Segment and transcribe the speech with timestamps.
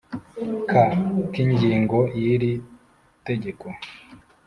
[0.69, 0.83] ka
[1.31, 2.51] k ingingo ya y iri
[3.27, 3.65] tegeko